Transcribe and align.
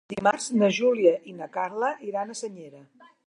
Dimarts 0.11 0.47
na 0.61 0.69
Júlia 0.77 1.11
i 1.33 1.37
na 1.41 1.49
Carla 1.59 1.93
iran 2.11 2.31
a 2.31 2.39
Senyera. 2.43 2.85